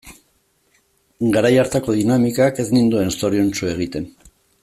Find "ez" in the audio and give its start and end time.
2.65-2.67